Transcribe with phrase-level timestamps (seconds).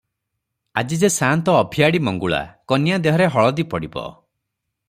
[0.81, 2.41] ଆଜି ଯେ ସାନ୍ତ ଅଭିଆଡ଼ି ମଙ୍ଗୁଳା,
[2.73, 4.09] କନ୍ୟା ଦେହରେ ହଳଦୀ ପଡ଼ିବ।